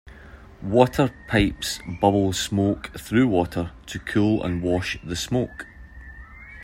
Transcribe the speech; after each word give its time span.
Water 0.63 1.13
pipes 1.27 1.79
bubble 2.01 2.33
smoke 2.33 2.87
through 2.97 3.27
water 3.27 3.69
to 3.85 3.99
cool 3.99 4.41
and 4.43 4.63
wash 4.63 4.97
the 5.03 5.15
smoke. 5.15 5.67